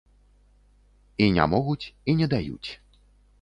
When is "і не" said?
1.25-1.45, 2.09-2.31